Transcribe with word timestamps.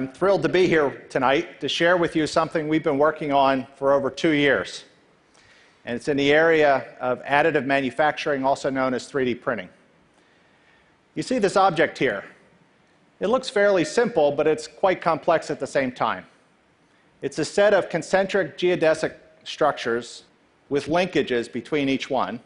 I'm 0.00 0.08
thrilled 0.08 0.42
to 0.44 0.48
be 0.48 0.66
here 0.66 1.04
tonight 1.10 1.60
to 1.60 1.68
share 1.68 1.98
with 1.98 2.16
you 2.16 2.26
something 2.26 2.68
we've 2.68 2.82
been 2.82 2.96
working 2.96 3.34
on 3.34 3.66
for 3.76 3.92
over 3.92 4.08
two 4.08 4.30
years. 4.30 4.84
And 5.84 5.94
it's 5.94 6.08
in 6.08 6.16
the 6.16 6.32
area 6.32 6.86
of 7.02 7.22
additive 7.24 7.66
manufacturing, 7.66 8.42
also 8.42 8.70
known 8.70 8.94
as 8.94 9.12
3D 9.12 9.42
printing. 9.42 9.68
You 11.14 11.22
see 11.22 11.38
this 11.38 11.54
object 11.54 11.98
here. 11.98 12.24
It 13.20 13.26
looks 13.26 13.50
fairly 13.50 13.84
simple, 13.84 14.32
but 14.32 14.46
it's 14.46 14.66
quite 14.66 15.02
complex 15.02 15.50
at 15.50 15.60
the 15.60 15.66
same 15.66 15.92
time. 15.92 16.24
It's 17.20 17.38
a 17.38 17.44
set 17.44 17.74
of 17.74 17.90
concentric 17.90 18.56
geodesic 18.56 19.16
structures 19.44 20.22
with 20.70 20.86
linkages 20.86 21.52
between 21.52 21.90
each 21.90 22.08
one. 22.08 22.40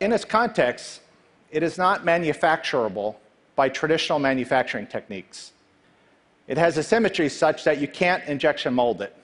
In 0.00 0.12
its 0.12 0.24
context, 0.24 1.02
it 1.52 1.62
is 1.62 1.78
not 1.78 2.04
manufacturable 2.04 3.14
by 3.54 3.68
traditional 3.68 4.18
manufacturing 4.18 4.88
techniques. 4.88 5.52
It 6.48 6.58
has 6.58 6.76
a 6.76 6.82
symmetry 6.82 7.28
such 7.28 7.64
that 7.64 7.80
you 7.80 7.88
can't 7.88 8.24
injection 8.24 8.74
mold 8.74 9.02
it. 9.02 9.16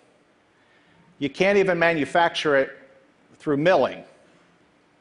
You 1.18 1.30
can't 1.30 1.56
even 1.58 1.78
manufacture 1.78 2.56
it 2.56 2.70
through 3.38 3.58
milling. 3.58 4.02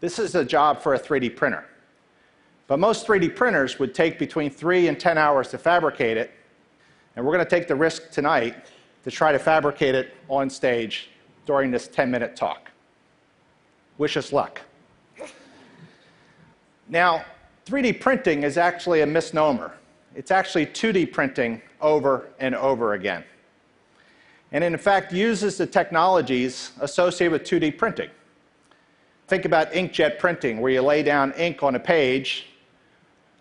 This 0.01 0.19
is 0.19 0.35
a 0.35 0.45
job 0.45 0.81
for 0.81 0.93
a 0.93 0.99
3D 0.99 1.35
printer. 1.35 1.65
But 2.67 2.77
most 2.77 3.07
3D 3.07 3.35
printers 3.35 3.79
would 3.79 3.93
take 3.93 4.19
between 4.19 4.49
three 4.49 4.87
and 4.87 4.99
10 4.99 5.17
hours 5.17 5.49
to 5.49 5.57
fabricate 5.57 6.17
it. 6.17 6.31
And 7.15 7.25
we're 7.25 7.33
going 7.33 7.43
to 7.43 7.49
take 7.49 7.67
the 7.67 7.75
risk 7.75 8.11
tonight 8.11 8.65
to 9.03 9.11
try 9.11 9.31
to 9.31 9.39
fabricate 9.39 9.95
it 9.95 10.15
on 10.29 10.49
stage 10.49 11.09
during 11.45 11.71
this 11.71 11.87
10 11.87 12.09
minute 12.09 12.35
talk. 12.35 12.71
Wish 13.97 14.15
us 14.15 14.31
luck. 14.31 14.61
Now, 16.87 17.25
3D 17.65 17.99
printing 17.99 18.43
is 18.43 18.57
actually 18.57 19.01
a 19.01 19.05
misnomer. 19.05 19.73
It's 20.15 20.31
actually 20.31 20.65
2D 20.67 21.11
printing 21.11 21.61
over 21.81 22.29
and 22.39 22.55
over 22.55 22.93
again. 22.93 23.23
And 24.51 24.63
in 24.63 24.77
fact, 24.77 25.13
uses 25.13 25.57
the 25.57 25.65
technologies 25.65 26.71
associated 26.81 27.31
with 27.31 27.43
2D 27.43 27.77
printing. 27.77 28.09
Think 29.27 29.45
about 29.45 29.71
inkjet 29.71 30.19
printing, 30.19 30.59
where 30.59 30.71
you 30.71 30.81
lay 30.81 31.03
down 31.03 31.31
ink 31.33 31.63
on 31.63 31.75
a 31.75 31.79
page 31.79 32.47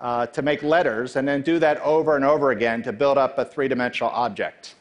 uh, 0.01 0.27
to 0.27 0.43
make 0.43 0.63
letters 0.63 1.17
and 1.17 1.27
then 1.27 1.43
do 1.43 1.59
that 1.59 1.81
over 1.81 2.17
and 2.17 2.25
over 2.25 2.53
again 2.53 2.83
to 2.85 2.93
build 2.93 3.19
up 3.19 3.39
a 3.39 3.45
three 3.45 3.69
dimensional 3.69 4.11
object. 4.13 4.77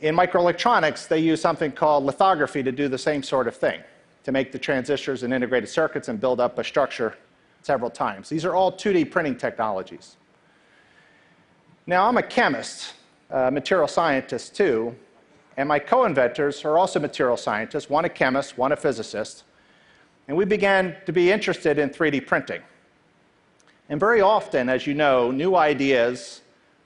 In 0.00 0.16
microelectronics, 0.16 1.06
they 1.06 1.18
use 1.18 1.40
something 1.40 1.70
called 1.70 2.04
lithography 2.04 2.62
to 2.62 2.72
do 2.72 2.88
the 2.88 2.98
same 2.98 3.22
sort 3.22 3.46
of 3.46 3.54
thing, 3.54 3.82
to 4.24 4.32
make 4.32 4.50
the 4.50 4.58
transistors 4.58 5.22
and 5.22 5.34
integrated 5.34 5.68
circuits 5.68 6.08
and 6.08 6.18
build 6.18 6.40
up 6.40 6.58
a 6.58 6.64
structure 6.64 7.16
several 7.62 7.90
times. 7.90 8.30
These 8.30 8.46
are 8.46 8.54
all 8.54 8.72
2D 8.72 9.10
printing 9.10 9.36
technologies. 9.36 10.16
Now, 11.86 12.06
I'm 12.06 12.16
a 12.18 12.22
chemist, 12.22 12.94
a 13.30 13.50
material 13.50 13.88
scientist 13.88 14.54
too, 14.54 14.94
and 15.56 15.68
my 15.68 15.78
co 15.78 16.04
inventors 16.04 16.64
are 16.64 16.78
also 16.78 17.00
material 17.00 17.36
scientists, 17.36 17.88
one 17.88 18.04
a 18.04 18.08
chemist, 18.08 18.58
one 18.58 18.72
a 18.72 18.76
physicist. 18.76 19.44
And 20.28 20.36
we 20.36 20.44
began 20.44 20.96
to 21.06 21.12
be 21.12 21.32
interested 21.32 21.78
in 21.78 21.90
3D 21.90 22.26
printing. 22.26 22.62
And 23.88 23.98
very 23.98 24.20
often, 24.20 24.68
as 24.68 24.86
you 24.86 24.94
know, 24.94 25.30
new 25.30 25.56
ideas 25.56 26.42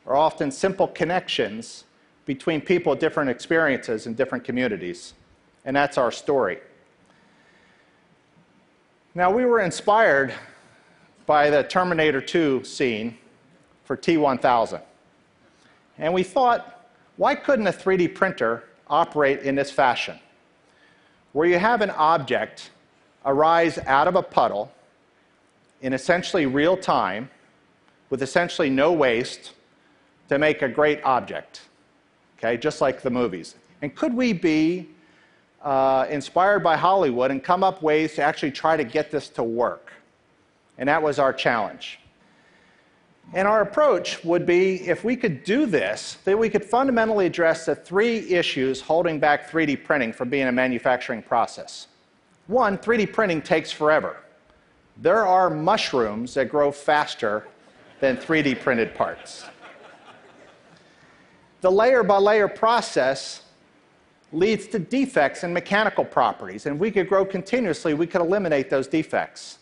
are 0.06 0.17
often 0.17 0.51
simple 0.51 0.89
connections 0.89 1.84
between 2.25 2.61
people 2.61 2.91
with 2.91 3.01
different 3.01 3.29
experiences 3.29 4.06
in 4.06 4.14
different 4.14 4.45
communities. 4.45 5.12
And 5.64 5.77
that's 5.77 5.98
our 5.98 6.11
story. 6.11 6.58
Now, 9.14 9.31
we 9.31 9.45
were 9.45 9.61
inspired 9.61 10.33
by 11.27 11.51
the 11.51 11.63
Terminator 11.64 12.20
2 12.20 12.64
scene 12.64 13.19
for 13.84 13.96
T 13.96 14.17
1000. 14.17 14.80
And 15.98 16.12
we 16.12 16.22
thought, 16.22 16.89
why 17.17 17.34
couldn't 17.34 17.67
a 17.67 17.72
3D 17.72 18.14
printer 18.14 18.64
operate 18.89 19.40
in 19.40 19.55
this 19.55 19.70
fashion? 19.70 20.18
Where 21.33 21.46
you 21.46 21.58
have 21.58 21.80
an 21.80 21.90
object 21.90 22.70
arise 23.24 23.78
out 23.78 24.08
of 24.08 24.17
a 24.17 24.22
puddle 24.22 24.72
in 25.83 25.92
essentially 25.92 26.46
real 26.46 26.77
time 26.77 27.30
with 28.11 28.22
essentially 28.22 28.70
no 28.70 28.92
waste 28.92 29.52
to 30.28 30.39
make 30.39 30.62
a 30.62 30.68
great 30.68 31.02
object, 31.05 31.62
okay, 32.39 32.56
just 32.56 32.80
like 32.80 33.02
the 33.02 33.11
movies. 33.11 33.55
And 33.83 33.95
could 33.95 34.14
we 34.14 34.33
be 34.33 34.89
uh, 35.62 36.06
inspired 36.08 36.61
by 36.61 36.77
Hollywood 36.77 37.30
and 37.30 37.42
come 37.42 37.62
up 37.62 37.83
ways 37.83 38.14
to 38.14 38.22
actually 38.22 38.52
try 38.52 38.77
to 38.77 38.84
get 38.84 39.11
this 39.11 39.28
to 39.30 39.42
work? 39.42 39.92
And 40.78 40.89
that 40.89 41.02
was 41.02 41.18
our 41.18 41.33
challenge. 41.33 41.98
And 43.33 43.48
our 43.48 43.62
approach 43.62 44.23
would 44.24 44.46
be 44.46 44.86
if 44.89 45.02
we 45.02 45.17
could 45.17 45.42
do 45.42 45.67
this, 45.67 46.18
then 46.24 46.39
we 46.39 46.48
could 46.48 46.64
fundamentally 46.64 47.27
address 47.27 47.67
the 47.67 47.74
three 47.74 48.18
issues 48.30 48.80
holding 48.80 49.18
back 49.18 49.51
3D 49.51 49.83
printing 49.83 50.12
from 50.12 50.29
being 50.29 50.46
a 50.46 50.52
manufacturing 50.52 51.23
process. 51.23 51.89
One, 52.46 52.79
3D 52.79 53.13
printing 53.13 53.42
takes 53.42 53.73
forever. 53.73 54.18
There 54.98 55.27
are 55.27 55.51
mushrooms 55.51 56.34
that 56.34 56.48
grow 56.48 56.70
faster 56.70 57.48
than 58.01 58.17
3D 58.17 58.61
printed 58.61 58.95
parts. 58.95 59.45
The 61.63 61.73
layer 61.73 62.02
by 62.02 62.18
layer 62.18 62.46
process 62.46 63.42
leads 64.30 64.67
to 64.68 64.79
defects 64.79 65.45
in 65.45 65.52
mechanical 65.52 66.05
properties, 66.05 66.67
and 66.67 66.77
if 66.77 66.80
we 66.80 66.90
could 66.90 67.08
grow 67.08 67.24
continuously, 67.24 67.95
we 67.95 68.07
could 68.07 68.20
eliminate 68.20 68.68
those 68.68 68.86
defects. 68.86 69.58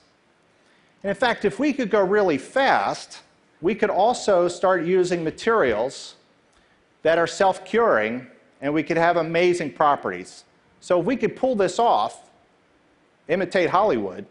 And 1.02 1.10
in 1.10 1.16
fact, 1.16 1.44
if 1.44 1.58
we 1.58 1.72
could 1.72 1.90
go 1.90 2.02
really 2.02 2.38
fast, 2.38 3.20
we 3.62 3.74
could 3.76 3.90
also 3.90 4.48
start 4.48 4.84
using 4.84 5.24
materials 5.24 6.16
that 7.02 7.16
are 7.16 7.26
self 7.26 7.64
curing 7.64 8.26
and 8.60 8.74
we 8.74 8.82
could 8.82 8.96
have 8.96 9.16
amazing 9.16 9.72
properties. 9.72 10.44
So, 10.80 11.00
if 11.00 11.06
we 11.06 11.16
could 11.16 11.36
pull 11.36 11.54
this 11.54 11.78
off, 11.78 12.30
imitate 13.28 13.70
Hollywood, 13.70 14.26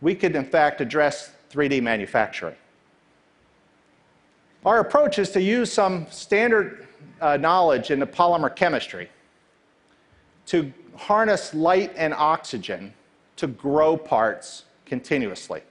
we 0.00 0.14
could 0.14 0.34
in 0.34 0.44
fact 0.44 0.80
address 0.80 1.30
3D 1.52 1.82
manufacturing. 1.82 2.56
Our 4.64 4.80
approach 4.80 5.18
is 5.18 5.30
to 5.30 5.42
use 5.42 5.72
some 5.72 6.06
standard 6.10 6.88
uh, 7.20 7.36
knowledge 7.36 7.90
in 7.90 7.98
the 7.98 8.06
polymer 8.06 8.54
chemistry 8.54 9.10
to 10.46 10.72
harness 10.96 11.52
light 11.52 11.92
and 11.96 12.14
oxygen 12.14 12.94
to 13.36 13.46
grow 13.46 13.96
parts 13.96 14.64
continuously. 14.86 15.62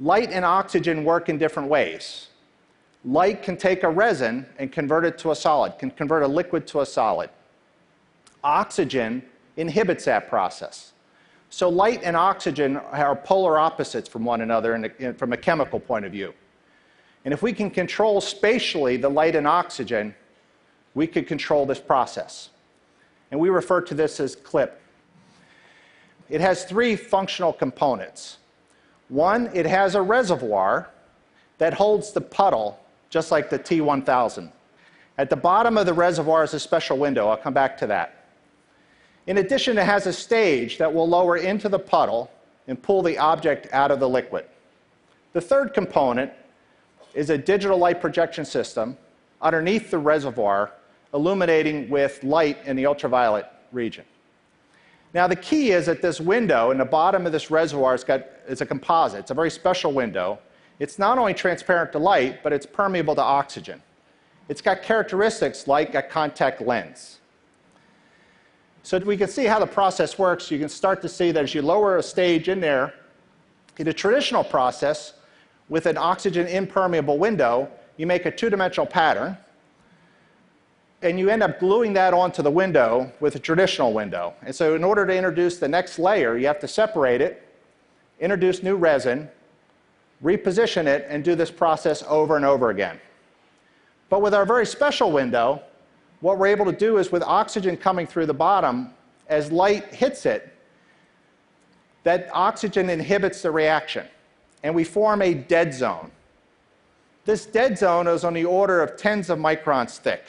Light 0.00 0.32
and 0.32 0.44
oxygen 0.44 1.04
work 1.04 1.28
in 1.28 1.36
different 1.36 1.68
ways. 1.68 2.28
Light 3.04 3.42
can 3.42 3.56
take 3.56 3.82
a 3.82 3.88
resin 3.88 4.46
and 4.58 4.72
convert 4.72 5.04
it 5.04 5.18
to 5.18 5.30
a 5.30 5.36
solid, 5.36 5.78
can 5.78 5.90
convert 5.90 6.22
a 6.22 6.28
liquid 6.28 6.66
to 6.68 6.80
a 6.80 6.86
solid. 6.86 7.28
Oxygen 8.42 9.22
inhibits 9.58 10.06
that 10.06 10.28
process. 10.28 10.92
So 11.50 11.68
light 11.68 12.00
and 12.02 12.16
oxygen 12.16 12.76
are 12.76 13.14
polar 13.14 13.58
opposites 13.58 14.08
from 14.08 14.24
one 14.24 14.40
another 14.40 14.74
in 14.74 14.84
a, 14.84 14.90
in, 14.98 15.14
from 15.14 15.32
a 15.32 15.36
chemical 15.36 15.80
point 15.80 16.04
of 16.04 16.12
view. 16.12 16.32
And 17.24 17.34
if 17.34 17.42
we 17.42 17.52
can 17.52 17.70
control 17.70 18.20
spatially 18.20 18.96
the 18.96 19.08
light 19.08 19.34
and 19.34 19.46
oxygen, 19.46 20.14
we 20.94 21.06
could 21.06 21.26
control 21.26 21.66
this 21.66 21.80
process. 21.80 22.50
And 23.30 23.38
we 23.38 23.50
refer 23.50 23.80
to 23.82 23.94
this 23.94 24.20
as 24.20 24.34
CLIP. 24.36 24.80
It 26.30 26.40
has 26.40 26.64
three 26.64 26.96
functional 26.96 27.52
components. 27.52 28.38
One, 29.10 29.50
it 29.52 29.66
has 29.66 29.96
a 29.96 30.02
reservoir 30.02 30.88
that 31.58 31.74
holds 31.74 32.12
the 32.12 32.20
puddle, 32.20 32.80
just 33.10 33.30
like 33.30 33.50
the 33.50 33.58
T1000. 33.58 34.50
At 35.18 35.28
the 35.28 35.36
bottom 35.36 35.76
of 35.76 35.84
the 35.84 35.92
reservoir 35.92 36.44
is 36.44 36.54
a 36.54 36.60
special 36.60 36.96
window. 36.96 37.28
I'll 37.28 37.36
come 37.36 37.52
back 37.52 37.76
to 37.78 37.86
that. 37.88 38.24
In 39.26 39.38
addition, 39.38 39.76
it 39.76 39.84
has 39.84 40.06
a 40.06 40.12
stage 40.12 40.78
that 40.78 40.94
will 40.94 41.08
lower 41.08 41.36
into 41.36 41.68
the 41.68 41.78
puddle 41.78 42.30
and 42.68 42.80
pull 42.80 43.02
the 43.02 43.18
object 43.18 43.66
out 43.72 43.90
of 43.90 43.98
the 44.00 44.08
liquid. 44.08 44.46
The 45.32 45.40
third 45.40 45.74
component 45.74 46.32
is 47.12 47.30
a 47.30 47.36
digital 47.36 47.78
light 47.78 48.00
projection 48.00 48.44
system 48.44 48.96
underneath 49.42 49.90
the 49.90 49.98
reservoir, 49.98 50.72
illuminating 51.12 51.90
with 51.90 52.22
light 52.22 52.58
in 52.64 52.76
the 52.76 52.86
ultraviolet 52.86 53.46
region. 53.72 54.04
Now, 55.12 55.26
the 55.26 55.36
key 55.36 55.72
is 55.72 55.86
that 55.86 56.02
this 56.02 56.20
window 56.20 56.70
in 56.70 56.78
the 56.78 56.84
bottom 56.84 57.26
of 57.26 57.32
this 57.32 57.50
reservoir 57.50 57.94
is, 57.94 58.04
got, 58.04 58.26
a 58.48 58.66
composite. 58.66 59.20
It's 59.20 59.30
a 59.30 59.34
very 59.34 59.50
special 59.50 59.92
window. 59.92 60.38
It's 60.78 60.98
not 60.98 61.18
only 61.18 61.34
transparent 61.34 61.92
to 61.92 61.98
light, 61.98 62.42
but 62.42 62.52
it's 62.52 62.66
permeable 62.66 63.14
to 63.16 63.22
oxygen. 63.22 63.82
It's 64.48 64.60
got 64.60 64.82
characteristics 64.82 65.66
like 65.66 65.94
a 65.94 66.02
contact 66.02 66.60
lens. 66.60 67.18
So 68.82 68.98
we 68.98 69.16
can 69.16 69.28
see 69.28 69.44
how 69.44 69.58
the 69.58 69.66
process 69.66 70.18
works. 70.18 70.50
You 70.50 70.58
can 70.58 70.68
start 70.68 71.02
to 71.02 71.08
see 71.08 71.32
that 71.32 71.44
as 71.44 71.54
you 71.54 71.62
lower 71.62 71.98
a 71.98 72.02
stage 72.02 72.48
in 72.48 72.60
there, 72.60 72.94
in 73.78 73.88
a 73.88 73.92
traditional 73.92 74.44
process, 74.44 75.14
with 75.68 75.86
an 75.86 75.96
oxygen 75.96 76.46
impermeable 76.46 77.18
window, 77.18 77.68
you 77.96 78.06
make 78.06 78.26
a 78.26 78.30
two-dimensional 78.30 78.86
pattern 78.86 79.36
and 81.02 81.18
you 81.18 81.30
end 81.30 81.42
up 81.42 81.58
gluing 81.58 81.92
that 81.94 82.12
onto 82.12 82.42
the 82.42 82.50
window 82.50 83.10
with 83.20 83.34
a 83.34 83.38
traditional 83.38 83.92
window. 83.92 84.34
And 84.42 84.54
so 84.54 84.74
in 84.74 84.84
order 84.84 85.06
to 85.06 85.14
introduce 85.14 85.58
the 85.58 85.68
next 85.68 85.98
layer, 85.98 86.36
you 86.36 86.46
have 86.46 86.60
to 86.60 86.68
separate 86.68 87.20
it, 87.20 87.46
introduce 88.20 88.62
new 88.62 88.76
resin, 88.76 89.28
reposition 90.22 90.86
it, 90.86 91.06
and 91.08 91.24
do 91.24 91.34
this 91.34 91.50
process 91.50 92.04
over 92.06 92.36
and 92.36 92.44
over 92.44 92.70
again. 92.70 93.00
But 94.10 94.20
with 94.20 94.34
our 94.34 94.44
very 94.44 94.66
special 94.66 95.10
window, 95.10 95.62
what 96.20 96.36
we're 96.36 96.48
able 96.48 96.66
to 96.66 96.72
do 96.72 96.98
is 96.98 97.10
with 97.10 97.22
oxygen 97.22 97.76
coming 97.78 98.06
through 98.06 98.26
the 98.26 98.34
bottom, 98.34 98.92
as 99.28 99.50
light 99.50 99.94
hits 99.94 100.26
it, 100.26 100.54
that 102.02 102.28
oxygen 102.32 102.90
inhibits 102.90 103.40
the 103.40 103.50
reaction, 103.50 104.06
and 104.62 104.74
we 104.74 104.84
form 104.84 105.22
a 105.22 105.32
dead 105.32 105.72
zone. 105.72 106.10
This 107.24 107.46
dead 107.46 107.78
zone 107.78 108.06
is 108.06 108.24
on 108.24 108.34
the 108.34 108.44
order 108.44 108.82
of 108.82 108.96
tens 108.96 109.30
of 109.30 109.38
microns 109.38 109.96
thick. 109.96 110.24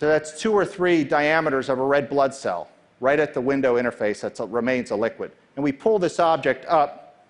So 0.00 0.08
that's 0.08 0.40
two 0.40 0.54
or 0.54 0.64
three 0.64 1.04
diameters 1.04 1.68
of 1.68 1.78
a 1.78 1.84
red 1.84 2.08
blood 2.08 2.32
cell 2.32 2.70
right 3.00 3.20
at 3.20 3.34
the 3.34 3.40
window 3.40 3.76
interface 3.76 4.22
that 4.22 4.42
remains 4.48 4.90
a 4.92 4.96
liquid. 4.96 5.30
And 5.56 5.62
we 5.62 5.72
pull 5.72 5.98
this 5.98 6.18
object 6.18 6.64
up, 6.64 7.26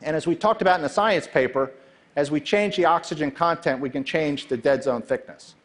and 0.00 0.14
as 0.14 0.24
we 0.24 0.36
talked 0.36 0.62
about 0.62 0.76
in 0.76 0.82
the 0.82 0.88
science 0.88 1.26
paper, 1.26 1.72
as 2.14 2.30
we 2.30 2.38
change 2.38 2.76
the 2.76 2.84
oxygen 2.84 3.32
content, 3.32 3.80
we 3.80 3.90
can 3.90 4.04
change 4.04 4.46
the 4.46 4.56
dead 4.56 4.84
zone 4.84 5.02
thickness. 5.02 5.56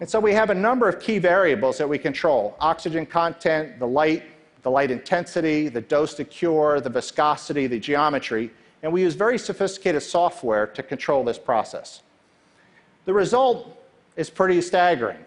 And 0.00 0.10
so 0.10 0.18
we 0.18 0.32
have 0.32 0.50
a 0.50 0.54
number 0.54 0.88
of 0.88 0.98
key 0.98 1.18
variables 1.18 1.78
that 1.78 1.88
we 1.88 1.98
control 1.98 2.56
oxygen 2.58 3.06
content, 3.06 3.78
the 3.78 3.86
light, 3.86 4.24
the 4.62 4.70
light 4.72 4.90
intensity, 4.90 5.68
the 5.68 5.80
dose 5.80 6.14
to 6.14 6.24
cure, 6.24 6.80
the 6.80 6.90
viscosity, 6.90 7.68
the 7.68 7.78
geometry, 7.78 8.50
and 8.82 8.92
we 8.92 9.02
use 9.02 9.14
very 9.14 9.38
sophisticated 9.38 10.02
software 10.02 10.66
to 10.66 10.82
control 10.82 11.22
this 11.22 11.38
process. 11.38 12.02
The 13.04 13.12
result 13.12 13.80
is 14.16 14.30
pretty 14.30 14.60
staggering. 14.62 15.24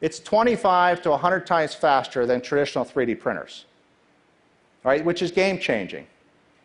It's 0.00 0.20
25 0.20 1.02
to 1.02 1.10
100 1.10 1.46
times 1.46 1.74
faster 1.74 2.26
than 2.26 2.40
traditional 2.40 2.84
3D 2.84 3.18
printers, 3.18 3.64
right, 4.84 5.04
which 5.04 5.22
is 5.22 5.30
game 5.30 5.58
changing. 5.58 6.06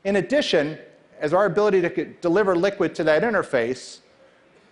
In 0.03 0.17
addition, 0.17 0.77
as 1.19 1.33
our 1.33 1.45
ability 1.45 1.81
to 1.81 2.05
deliver 2.21 2.55
liquid 2.55 2.93
to 2.95 3.03
that 3.05 3.23
interface, 3.23 3.99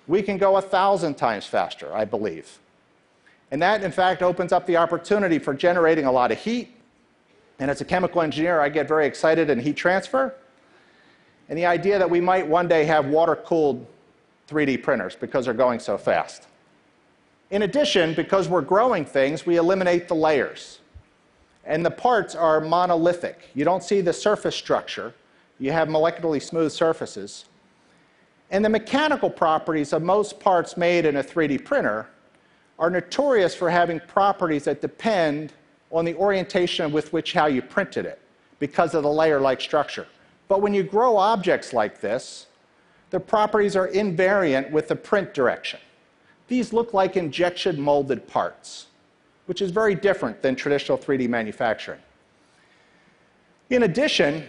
we 0.08 0.22
can 0.22 0.38
go 0.38 0.54
1,000 0.54 1.16
times 1.16 1.46
faster, 1.46 1.94
I 1.94 2.04
believe. 2.04 2.60
And 3.52 3.62
that, 3.62 3.84
in 3.84 3.92
fact, 3.92 4.22
opens 4.22 4.52
up 4.52 4.66
the 4.66 4.78
opportunity 4.78 5.40
for 5.40 5.54
generating 5.54 6.06
a 6.06 6.12
lot 6.12 6.32
of 6.32 6.40
heat. 6.40 6.76
And 7.60 7.72
as 7.72 7.82
a 7.82 7.86
chemical 7.86 8.22
engineer, 8.22 8.60
I 8.60 8.70
get 8.70 8.88
very 8.88 9.06
excited 9.06 9.50
in 9.50 9.60
heat 9.60 9.76
transfer. 9.76 10.34
And 11.48 11.58
the 11.58 11.66
idea 11.66 11.98
that 11.98 12.10
we 12.10 12.20
might 12.22 12.46
one 12.46 12.68
day 12.68 12.86
have 12.86 13.08
water 13.08 13.36
cooled 13.36 13.86
3D 14.50 14.84
printers 14.84 15.16
because 15.16 15.46
they're 15.46 15.54
going 15.54 15.80
so 15.80 15.98
fast. 15.98 16.48
In 17.52 17.64
addition, 17.64 18.14
because 18.14 18.48
we're 18.48 18.62
growing 18.62 19.06
things, 19.06 19.46
we 19.46 19.58
eliminate 19.58 20.08
the 20.08 20.16
layers. 20.16 20.80
And 21.66 21.86
the 21.86 21.92
parts 21.92 22.36
are 22.36 22.62
monolithic. 22.62 23.50
You 23.56 23.66
don't 23.66 23.84
see 23.84 24.02
the 24.02 24.14
surface 24.14 24.56
structure, 24.56 25.14
you 25.58 25.72
have 25.72 25.88
molecularly 25.88 26.42
smooth 26.42 26.72
surfaces. 26.72 27.46
And 28.52 28.64
the 28.64 28.70
mechanical 28.70 29.30
properties 29.30 29.94
of 29.94 30.02
most 30.02 30.40
parts 30.40 30.78
made 30.78 31.06
in 31.06 31.18
a 31.18 31.24
3D 31.24 31.66
printer 31.66 32.08
are 32.80 32.90
notorious 32.90 33.54
for 33.54 33.70
having 33.70 34.00
properties 34.00 34.64
that 34.64 34.82
depend 34.82 35.54
on 35.92 36.06
the 36.06 36.16
orientation 36.16 36.92
with 36.92 37.12
which 37.12 37.34
how 37.34 37.48
you 37.48 37.62
printed 37.62 38.06
it 38.06 38.20
because 38.60 38.94
of 38.94 39.04
the 39.04 39.10
layer-like 39.10 39.60
structure. 39.60 40.08
But 40.48 40.62
when 40.62 40.74
you 40.74 40.84
grow 40.84 41.18
objects 41.18 41.74
like 41.74 42.00
this, 42.00 42.48
the 43.10 43.20
properties 43.20 43.76
are 43.76 43.88
invariant 43.88 44.72
with 44.72 44.88
the 44.88 44.96
print 44.96 45.34
direction. 45.34 45.80
These 46.50 46.74
look 46.74 46.94
like 46.94 47.16
injection 47.16 47.80
molded 47.80 48.28
parts, 48.28 48.88
which 49.46 49.62
is 49.62 49.72
very 49.72 49.96
different 49.96 50.42
than 50.42 50.56
traditional 50.56 50.98
3D 50.98 51.30
manufacturing. 51.30 52.00
In 53.70 53.84
addition, 53.84 54.44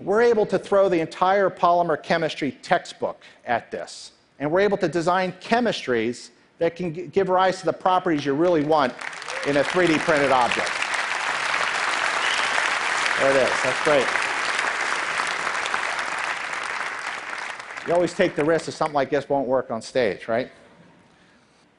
we're 0.00 0.22
able 0.22 0.44
to 0.46 0.58
throw 0.58 0.88
the 0.88 1.00
entire 1.00 1.50
polymer 1.50 2.00
chemistry 2.00 2.52
textbook 2.62 3.22
at 3.46 3.70
this. 3.70 4.12
And 4.40 4.50
we're 4.50 4.60
able 4.60 4.76
to 4.78 4.88
design 4.88 5.32
chemistries 5.40 6.30
that 6.58 6.74
can 6.74 6.92
give 6.92 7.28
rise 7.28 7.60
to 7.60 7.66
the 7.66 7.72
properties 7.72 8.26
you 8.26 8.34
really 8.34 8.64
want 8.64 8.92
in 9.46 9.56
a 9.56 9.62
3D 9.62 9.98
printed 10.00 10.32
object. 10.32 10.70
There 13.20 13.30
it 13.30 13.36
is. 13.36 13.62
That's 13.62 13.84
great. 13.84 14.06
You 17.86 17.94
always 17.94 18.14
take 18.14 18.34
the 18.34 18.44
risk 18.44 18.66
that 18.66 18.72
something 18.72 18.94
like 18.94 19.10
this 19.10 19.28
won't 19.28 19.46
work 19.46 19.70
on 19.70 19.80
stage, 19.80 20.28
right? 20.28 20.50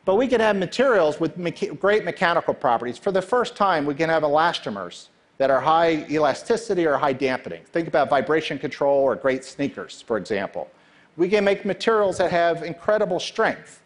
But 0.10 0.16
we 0.16 0.26
can 0.26 0.42
have 0.42 0.56
materials 0.56 1.20
with 1.20 1.38
mecha 1.38 1.80
great 1.80 2.04
mechanical 2.04 2.56
properties. 2.56 2.98
For 2.98 3.12
the 3.12 3.22
first 3.22 3.56
time, 3.56 3.86
we 3.86 3.94
can 3.94 4.10
have 4.10 4.24
elastomers 4.24 5.10
that 5.38 5.52
are 5.52 5.62
high 5.62 6.04
elasticity 6.10 6.88
or 6.88 6.98
high 6.98 7.14
dampening. 7.14 7.64
Think 7.66 7.88
about 7.88 8.10
vibration 8.10 8.58
control 8.58 9.02
or 9.02 9.16
great 9.16 9.46
sneakers, 9.46 10.02
for 10.02 10.18
example. 10.18 10.68
We 11.16 11.30
can 11.30 11.44
make 11.44 11.64
materials 11.64 12.18
that 12.18 12.32
have 12.32 12.64
incredible 12.64 13.20
strength, 13.20 13.84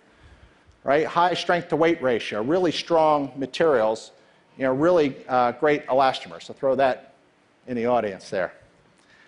right? 0.85 1.05
High 1.05 1.33
strength 1.33 1.67
to 1.67 1.75
weight 1.75 2.01
ratio, 2.01 2.41
really 2.41 2.71
strong 2.71 3.33
materials, 3.35 4.11
you 4.57 4.63
know, 4.63 4.71
really 4.71 5.17
uh, 5.27 5.51
great 5.51 5.85
elastomers. 5.87 6.43
So 6.43 6.53
throw 6.53 6.73
that 6.75 7.15
in 7.67 7.75
the 7.75 7.87
audience 7.87 8.29
there. 8.29 8.53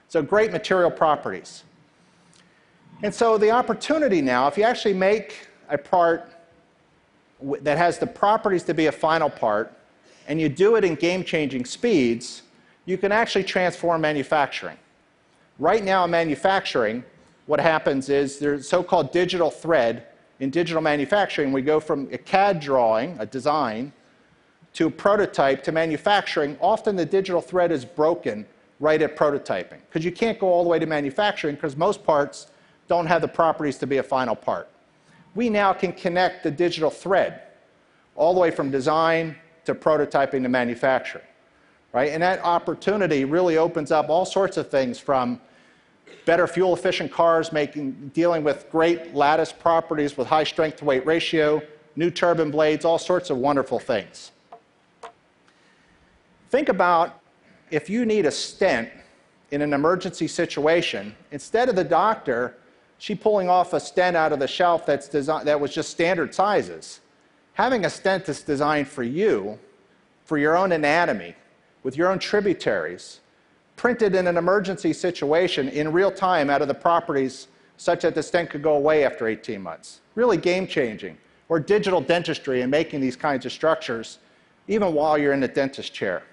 So 0.07 0.21
great 0.21 0.53
material 0.53 0.92
properties. 0.92 1.65
And 3.03 3.13
so 3.13 3.38
the 3.38 3.51
opportunity 3.51 4.21
now, 4.21 4.47
if 4.47 4.57
you 4.57 4.63
actually 4.63 4.94
make 4.94 5.50
a 5.68 5.77
part 5.77 6.31
that 7.61 7.77
has 7.77 7.99
the 7.99 8.07
properties 8.07 8.63
to 8.63 8.73
be 8.73 8.87
a 8.87 8.91
final 8.91 9.29
part, 9.29 9.73
and 10.27 10.39
you 10.39 10.49
do 10.49 10.75
it 10.75 10.83
in 10.83 10.95
game 10.95 11.23
changing 11.23 11.65
speeds, 11.65 12.43
you 12.85 12.97
can 12.97 13.11
actually 13.11 13.43
transform 13.43 14.01
manufacturing. 14.01 14.77
Right 15.59 15.83
now, 15.83 16.05
in 16.05 16.11
manufacturing, 16.11 17.03
what 17.45 17.59
happens 17.59 18.09
is 18.09 18.39
there's 18.39 18.67
so 18.67 18.83
called 18.83 19.11
digital 19.11 19.51
thread. 19.51 20.07
In 20.39 20.49
digital 20.49 20.81
manufacturing, 20.81 21.51
we 21.51 21.61
go 21.61 21.79
from 21.79 22.09
a 22.11 22.17
CAD 22.17 22.59
drawing, 22.59 23.15
a 23.19 23.25
design, 23.25 23.93
to 24.73 24.89
prototype 24.89 25.63
to 25.63 25.71
manufacturing. 25.71 26.57
Often 26.59 26.97
the 26.97 27.05
digital 27.05 27.41
thread 27.41 27.71
is 27.71 27.85
broken 27.85 28.45
right 28.79 29.01
at 29.01 29.15
prototyping 29.15 29.79
because 29.87 30.03
you 30.03 30.11
can't 30.11 30.37
go 30.37 30.47
all 30.47 30.63
the 30.63 30.69
way 30.69 30.79
to 30.79 30.85
manufacturing 30.85 31.55
because 31.55 31.77
most 31.77 32.03
parts 32.03 32.47
don't 32.87 33.05
have 33.07 33.21
the 33.21 33.27
properties 33.27 33.77
to 33.77 33.87
be 33.87 33.97
a 33.97 34.03
final 34.03 34.35
part. 34.35 34.69
We 35.35 35.49
now 35.49 35.73
can 35.73 35.93
connect 35.93 36.43
the 36.43 36.51
digital 36.51 36.89
thread 36.89 37.41
all 38.15 38.33
the 38.33 38.39
way 38.39 38.49
from 38.49 38.71
design 38.71 39.35
to 39.65 39.75
prototyping 39.75 40.42
to 40.44 40.49
manufacturing. 40.49 41.25
Right? 41.92 42.11
And 42.11 42.23
that 42.23 42.44
opportunity 42.44 43.25
really 43.25 43.57
opens 43.57 43.92
up 43.92 44.09
all 44.09 44.25
sorts 44.25 44.57
of 44.57 44.69
things 44.69 44.99
from 44.99 45.39
better 46.25 46.47
fuel 46.47 46.73
efficient 46.73 47.11
cars 47.11 47.51
making, 47.51 48.11
dealing 48.13 48.44
with 48.44 48.69
great 48.69 49.13
lattice 49.13 49.51
properties 49.51 50.18
with 50.18 50.27
high 50.27 50.44
strength 50.44 50.77
to 50.77 50.85
weight 50.85 51.06
ratio, 51.06 51.61
new 51.95 52.09
turbine 52.09 52.51
blades, 52.51 52.83
all 52.83 52.97
sorts 52.97 53.30
of 53.30 53.37
wonderful 53.37 53.80
things. 53.80 54.31
Think 56.49 56.69
about 56.69 57.19
if 57.71 57.89
you 57.89 58.06
need 58.06 58.25
a 58.25 58.31
stent 58.31 58.89
in 59.51 59.61
an 59.61 59.73
emergency 59.73 60.27
situation, 60.27 61.15
instead 61.31 61.69
of 61.69 61.75
the 61.75 61.83
doctor, 61.83 62.57
she 62.97 63.16
pulling 63.16 63.49
off 63.49 63.73
a 63.73 63.80
stent 63.80 64.16
out 64.16 64.31
of 64.31 64.40
the 64.40 64.47
shelf 64.47 64.85
that's 64.85 65.07
that 65.07 65.59
was 65.59 65.73
just 65.73 65.90
standard 65.90 66.33
sizes. 66.33 67.02
Having 67.54 67.85
a 67.85 67.90
stent 67.90 68.25
that's 68.25 68.42
designed 68.42 68.87
for 68.87 69.04
you 69.04 69.57
for 70.23 70.37
your 70.37 70.57
own 70.57 70.71
anatomy, 70.71 71.35
with 71.83 71.95
your 71.95 72.11
own 72.11 72.19
tributaries, 72.19 73.19
printed 73.75 74.16
in 74.16 74.28
an 74.28 74.37
emergency 74.37 74.94
situation 74.94 75.69
in 75.69 75.92
real 75.92 76.11
time 76.11 76.49
out 76.49 76.61
of 76.61 76.68
the 76.68 76.73
properties 76.73 77.47
such 77.78 78.02
that 78.02 78.16
the 78.16 78.23
stent 78.23 78.49
could 78.49 78.64
go 78.64 78.75
away 78.75 79.04
after 79.04 79.28
18 79.28 79.61
months. 79.61 80.02
Really 80.16 80.37
game 80.37 80.66
changing. 80.66 81.18
Or 81.47 81.59
digital 81.59 82.02
dentistry 82.02 82.61
and 82.61 82.71
making 82.71 83.02
these 83.02 83.16
kinds 83.16 83.45
of 83.45 83.52
structures 83.52 84.18
even 84.68 84.94
while 84.94 85.18
you're 85.18 85.33
in 85.33 85.40
the 85.40 85.47
dentist 85.47 85.94
chair. 85.94 86.23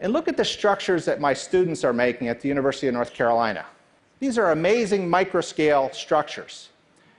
And 0.00 0.12
look 0.12 0.28
at 0.28 0.36
the 0.36 0.44
structures 0.44 1.04
that 1.06 1.20
my 1.20 1.32
students 1.32 1.82
are 1.82 1.94
making 1.94 2.28
at 2.28 2.40
the 2.40 2.48
University 2.48 2.88
of 2.88 2.94
North 2.94 3.14
Carolina. 3.14 3.64
These 4.20 4.38
are 4.38 4.50
amazing 4.52 5.08
microscale 5.08 5.94
structures. 5.94 6.68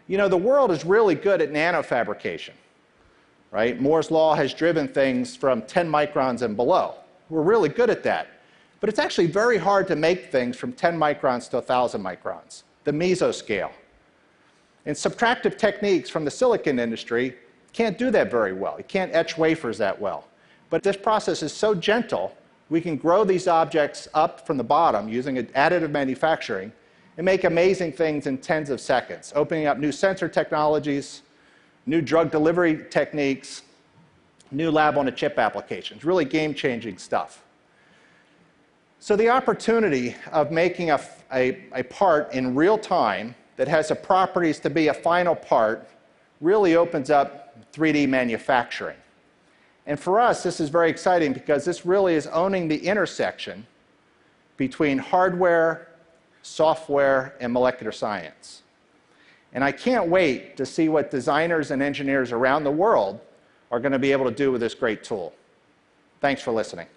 You 0.08 0.18
know, 0.18 0.27
the 0.27 0.38
world 0.38 0.72
is 0.72 0.86
really 0.86 1.15
good 1.15 1.41
at 1.41 1.51
nanofabrication 1.51 2.51
right? 3.51 3.82
Moore's 3.82 4.12
law 4.12 4.36
has 4.36 4.53
driven 4.53 4.88
things 4.88 5.36
from 5.36 5.62
10 5.63 5.89
microns 5.89 6.41
and 6.41 6.56
below. 6.56 6.96
We're 7.29 7.41
really 7.41 7.70
good 7.70 7.89
at 7.89 8.03
that. 8.03 8.27
But 8.79 8.89
it's 8.89 9.00
actually 9.00 9.27
very 9.27 9.58
hard 9.58 9.88
to 9.88 9.96
make 9.96 10.32
things 10.32 10.56
from 10.56 10.72
10 10.74 10.98
microns 10.98 11.50
to 11.50 11.58
1,000 11.58 12.01
microns, 12.01 12.63
the 12.84 12.91
mesoscale. 12.91 13.72
And 14.86 14.96
subtractive 14.96 15.58
techniques 15.58 16.10
from 16.10 16.25
the 16.25 16.32
silicon 16.32 16.79
industry 16.79 17.36
can't 17.74 17.98
do 17.98 18.10
that 18.12 18.32
very 18.32 18.53
well. 18.53 18.75
You 18.77 18.86
can't 18.86 19.13
etch 19.13 19.38
wafers 19.38 19.77
that 19.79 20.00
well. 20.00 20.25
But 20.70 20.84
this 20.84 20.96
process 20.96 21.44
is 21.44 21.51
so 21.51 21.75
gentle, 21.75 22.36
we 22.70 22.79
can 22.79 22.96
grow 22.96 23.24
these 23.24 23.48
objects 23.48 24.08
up 24.13 24.46
from 24.46 24.58
the 24.58 24.63
bottom 24.63 25.10
using 25.10 25.36
additive 25.36 25.91
manufacturing 25.91 26.72
and 27.19 27.25
make 27.25 27.43
amazing 27.43 27.91
things 27.91 28.27
in 28.27 28.38
tens 28.38 28.69
of 28.69 28.79
seconds, 28.79 29.33
opening 29.35 29.65
up 29.65 29.77
new 29.77 29.91
sensor 29.91 30.29
technologies, 30.29 31.21
new 31.85 32.01
drug 32.01 32.31
delivery 32.31 32.85
techniques, 32.89 33.63
new 34.51 34.71
lab 34.71 34.97
on 34.97 35.09
a 35.09 35.11
chip 35.11 35.38
applications, 35.38 36.05
really 36.05 36.23
game 36.23 36.53
changing 36.53 36.97
stuff. 36.97 37.43
So, 39.01 39.17
the 39.17 39.27
opportunity 39.27 40.15
of 40.31 40.49
making 40.49 40.91
a, 40.91 41.01
a, 41.33 41.61
a, 41.73 41.83
part 41.83 42.33
in 42.33 42.55
real 42.55 42.77
time 42.77 43.35
that 43.57 43.67
has 43.67 43.89
the 43.89 43.95
properties 43.95 44.57
to 44.61 44.69
be 44.69 44.88
a 44.88 44.93
final 44.93 45.35
part 45.35 45.89
really 46.39 46.77
opens 46.77 47.09
up 47.09 47.53
3D 47.73 48.07
manufacturing. 48.07 48.97
And 49.88 49.99
for 49.99 50.21
us, 50.21 50.41
this 50.41 50.61
is 50.61 50.69
very 50.69 50.89
exciting 50.89 51.33
because 51.33 51.65
this 51.65 51.85
really 51.85 52.15
is 52.15 52.27
owning 52.27 52.69
the 52.69 52.77
intersection 52.77 53.67
between 54.55 54.97
hardware, 54.97 55.88
software, 56.41 57.36
and 57.39 57.51
molecular 57.51 57.91
science. 57.91 58.63
And 59.53 59.63
I 59.63 59.72
can't 59.72 60.10
wait 60.10 60.58
to 60.58 60.65
see 60.65 60.89
what 60.89 61.12
designers 61.12 61.72
and 61.72 61.81
engineers 61.81 62.31
around 62.31 62.63
the 62.63 62.72
world 62.72 63.19
are 63.72 63.79
going 63.79 63.91
to 63.91 64.00
be 64.00 64.12
able 64.12 64.25
to 64.25 64.36
do 64.36 64.51
with 64.51 64.62
this 64.62 64.74
great 64.74 65.03
tool. 65.03 65.34
Thanks 66.22 66.41
for 66.41 66.51
listening. 66.51 66.88